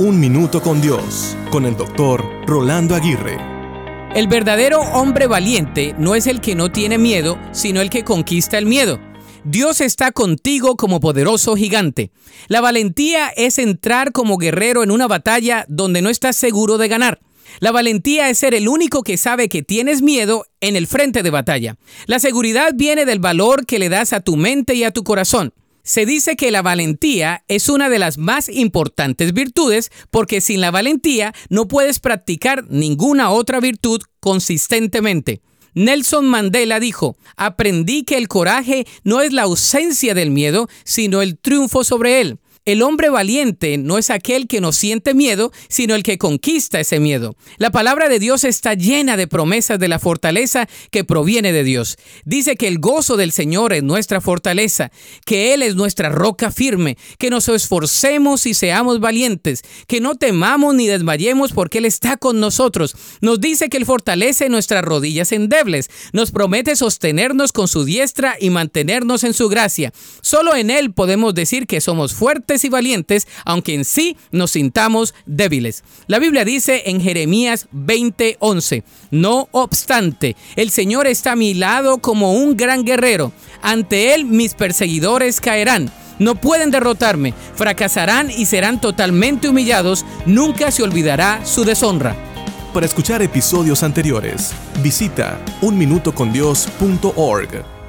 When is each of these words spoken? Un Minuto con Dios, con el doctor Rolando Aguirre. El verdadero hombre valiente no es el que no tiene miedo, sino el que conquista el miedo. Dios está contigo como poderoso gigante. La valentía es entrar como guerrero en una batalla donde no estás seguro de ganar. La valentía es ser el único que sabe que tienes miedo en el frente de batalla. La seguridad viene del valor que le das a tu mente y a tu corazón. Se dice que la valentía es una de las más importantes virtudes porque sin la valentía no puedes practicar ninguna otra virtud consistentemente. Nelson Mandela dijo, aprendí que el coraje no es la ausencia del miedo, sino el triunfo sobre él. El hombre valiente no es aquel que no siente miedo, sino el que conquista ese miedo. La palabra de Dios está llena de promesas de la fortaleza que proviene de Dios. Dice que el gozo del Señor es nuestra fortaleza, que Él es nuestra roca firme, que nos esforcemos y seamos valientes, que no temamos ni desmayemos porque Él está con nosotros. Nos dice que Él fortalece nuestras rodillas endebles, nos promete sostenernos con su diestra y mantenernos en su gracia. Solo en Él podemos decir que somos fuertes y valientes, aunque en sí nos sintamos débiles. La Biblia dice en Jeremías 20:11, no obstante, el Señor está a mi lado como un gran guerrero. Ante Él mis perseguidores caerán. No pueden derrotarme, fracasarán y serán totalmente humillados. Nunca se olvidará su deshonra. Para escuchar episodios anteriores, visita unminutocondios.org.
Un 0.00 0.18
Minuto 0.18 0.62
con 0.62 0.80
Dios, 0.80 1.36
con 1.50 1.66
el 1.66 1.76
doctor 1.76 2.24
Rolando 2.46 2.94
Aguirre. 2.94 3.36
El 4.14 4.28
verdadero 4.28 4.80
hombre 4.80 5.26
valiente 5.26 5.94
no 5.98 6.14
es 6.14 6.26
el 6.26 6.40
que 6.40 6.54
no 6.54 6.72
tiene 6.72 6.96
miedo, 6.96 7.38
sino 7.52 7.82
el 7.82 7.90
que 7.90 8.02
conquista 8.02 8.56
el 8.56 8.64
miedo. 8.64 8.98
Dios 9.44 9.82
está 9.82 10.10
contigo 10.10 10.78
como 10.78 11.00
poderoso 11.00 11.54
gigante. 11.54 12.12
La 12.48 12.62
valentía 12.62 13.28
es 13.28 13.58
entrar 13.58 14.12
como 14.12 14.38
guerrero 14.38 14.82
en 14.82 14.90
una 14.90 15.06
batalla 15.06 15.66
donde 15.68 16.00
no 16.00 16.08
estás 16.08 16.34
seguro 16.34 16.78
de 16.78 16.88
ganar. 16.88 17.20
La 17.58 17.70
valentía 17.70 18.30
es 18.30 18.38
ser 18.38 18.54
el 18.54 18.68
único 18.68 19.02
que 19.02 19.18
sabe 19.18 19.50
que 19.50 19.62
tienes 19.62 20.00
miedo 20.00 20.46
en 20.62 20.76
el 20.76 20.86
frente 20.86 21.22
de 21.22 21.28
batalla. 21.28 21.76
La 22.06 22.20
seguridad 22.20 22.72
viene 22.74 23.04
del 23.04 23.18
valor 23.18 23.66
que 23.66 23.78
le 23.78 23.90
das 23.90 24.14
a 24.14 24.20
tu 24.20 24.38
mente 24.38 24.74
y 24.74 24.82
a 24.82 24.92
tu 24.92 25.04
corazón. 25.04 25.52
Se 25.90 26.06
dice 26.06 26.36
que 26.36 26.52
la 26.52 26.62
valentía 26.62 27.42
es 27.48 27.68
una 27.68 27.88
de 27.88 27.98
las 27.98 28.16
más 28.16 28.48
importantes 28.48 29.32
virtudes 29.32 29.90
porque 30.12 30.40
sin 30.40 30.60
la 30.60 30.70
valentía 30.70 31.34
no 31.48 31.66
puedes 31.66 31.98
practicar 31.98 32.64
ninguna 32.70 33.32
otra 33.32 33.58
virtud 33.58 34.00
consistentemente. 34.20 35.40
Nelson 35.74 36.28
Mandela 36.28 36.78
dijo, 36.78 37.16
aprendí 37.36 38.04
que 38.04 38.18
el 38.18 38.28
coraje 38.28 38.86
no 39.02 39.20
es 39.20 39.32
la 39.32 39.42
ausencia 39.42 40.14
del 40.14 40.30
miedo, 40.30 40.68
sino 40.84 41.22
el 41.22 41.36
triunfo 41.36 41.82
sobre 41.82 42.20
él. 42.20 42.38
El 42.70 42.82
hombre 42.82 43.10
valiente 43.10 43.78
no 43.78 43.98
es 43.98 44.10
aquel 44.10 44.46
que 44.46 44.60
no 44.60 44.70
siente 44.70 45.12
miedo, 45.12 45.50
sino 45.68 45.96
el 45.96 46.04
que 46.04 46.18
conquista 46.18 46.78
ese 46.78 47.00
miedo. 47.00 47.34
La 47.58 47.72
palabra 47.72 48.08
de 48.08 48.20
Dios 48.20 48.44
está 48.44 48.74
llena 48.74 49.16
de 49.16 49.26
promesas 49.26 49.80
de 49.80 49.88
la 49.88 49.98
fortaleza 49.98 50.68
que 50.92 51.02
proviene 51.02 51.52
de 51.52 51.64
Dios. 51.64 51.96
Dice 52.24 52.54
que 52.54 52.68
el 52.68 52.78
gozo 52.78 53.16
del 53.16 53.32
Señor 53.32 53.72
es 53.72 53.82
nuestra 53.82 54.20
fortaleza, 54.20 54.92
que 55.26 55.52
Él 55.52 55.64
es 55.64 55.74
nuestra 55.74 56.10
roca 56.10 56.52
firme, 56.52 56.96
que 57.18 57.28
nos 57.28 57.48
esforcemos 57.48 58.46
y 58.46 58.54
seamos 58.54 59.00
valientes, 59.00 59.62
que 59.88 60.00
no 60.00 60.14
temamos 60.14 60.72
ni 60.76 60.86
desmayemos 60.86 61.52
porque 61.52 61.78
Él 61.78 61.86
está 61.86 62.18
con 62.18 62.38
nosotros. 62.38 62.94
Nos 63.20 63.40
dice 63.40 63.68
que 63.68 63.78
Él 63.78 63.84
fortalece 63.84 64.48
nuestras 64.48 64.84
rodillas 64.84 65.32
endebles, 65.32 65.90
nos 66.12 66.30
promete 66.30 66.76
sostenernos 66.76 67.50
con 67.50 67.66
su 67.66 67.84
diestra 67.84 68.36
y 68.40 68.50
mantenernos 68.50 69.24
en 69.24 69.34
su 69.34 69.48
gracia. 69.48 69.92
Solo 70.22 70.54
en 70.54 70.70
Él 70.70 70.92
podemos 70.92 71.34
decir 71.34 71.66
que 71.66 71.80
somos 71.80 72.14
fuertes 72.14 72.59
y 72.64 72.68
valientes, 72.68 73.26
aunque 73.44 73.74
en 73.74 73.84
sí 73.84 74.16
nos 74.30 74.52
sintamos 74.52 75.14
débiles. 75.26 75.84
La 76.06 76.18
Biblia 76.18 76.44
dice 76.44 76.82
en 76.86 77.00
Jeremías 77.00 77.68
20:11, 77.72 78.84
no 79.10 79.48
obstante, 79.52 80.36
el 80.56 80.70
Señor 80.70 81.06
está 81.06 81.32
a 81.32 81.36
mi 81.36 81.54
lado 81.54 81.98
como 81.98 82.32
un 82.32 82.56
gran 82.56 82.84
guerrero. 82.84 83.32
Ante 83.62 84.14
Él 84.14 84.24
mis 84.24 84.54
perseguidores 84.54 85.40
caerán. 85.40 85.90
No 86.18 86.34
pueden 86.34 86.70
derrotarme, 86.70 87.32
fracasarán 87.54 88.30
y 88.30 88.44
serán 88.44 88.80
totalmente 88.80 89.48
humillados. 89.48 90.04
Nunca 90.26 90.70
se 90.70 90.82
olvidará 90.82 91.44
su 91.46 91.64
deshonra. 91.64 92.14
Para 92.74 92.86
escuchar 92.86 93.22
episodios 93.22 93.82
anteriores, 93.82 94.52
visita 94.82 95.40
unminutocondios.org. 95.62 97.79